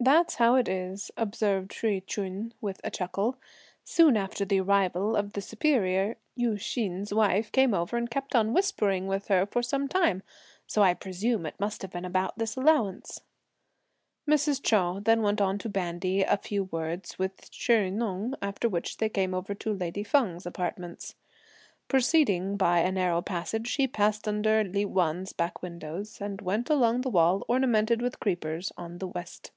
"That's 0.00 0.36
how 0.36 0.54
it 0.54 0.68
is," 0.68 1.10
observed 1.16 1.72
Hsi 1.74 1.98
Ch'un 2.02 2.52
with 2.60 2.80
a 2.84 2.90
chuckle; 2.90 3.36
"soon 3.82 4.16
after 4.16 4.44
the 4.44 4.60
arrival 4.60 5.16
of 5.16 5.32
the 5.32 5.40
Superior, 5.40 6.16
Yü 6.38 6.54
Hsin's 6.56 7.12
wife 7.12 7.50
came 7.50 7.74
over 7.74 7.96
and 7.96 8.08
kept 8.08 8.36
on 8.36 8.54
whispering 8.54 9.08
with 9.08 9.26
her 9.26 9.44
for 9.44 9.60
some 9.60 9.88
time; 9.88 10.22
so 10.68 10.84
I 10.84 10.94
presume 10.94 11.44
it 11.46 11.58
must 11.58 11.82
have 11.82 11.90
been 11.90 12.04
about 12.04 12.38
this 12.38 12.54
allowance." 12.54 13.22
Mrs. 14.26 14.62
Chou 14.62 15.00
then 15.00 15.20
went 15.20 15.40
on 15.40 15.58
to 15.58 15.68
bandy 15.68 16.22
a 16.22 16.36
few 16.36 16.64
words 16.64 17.18
with 17.18 17.50
Chih 17.50 17.90
Neng, 17.90 18.34
after 18.40 18.68
which 18.68 18.96
she 19.00 19.08
came 19.08 19.34
over 19.34 19.52
to 19.56 19.72
lady 19.74 20.04
Feng's 20.04 20.46
apartments. 20.46 21.16
Proceeding 21.88 22.56
by 22.56 22.78
a 22.78 22.92
narrow 22.92 23.20
passage, 23.20 23.66
she 23.66 23.88
passed 23.88 24.28
under 24.28 24.62
Li 24.62 24.84
Wan's 24.84 25.32
back 25.32 25.60
windows, 25.60 26.20
and 26.20 26.40
went 26.40 26.70
along 26.70 27.00
the 27.00 27.10
wall 27.10 27.44
ornamented 27.48 28.00
with 28.00 28.20
creepers 28.20 28.70
on 28.78 28.98
the 28.98 29.08
west. 29.08 29.50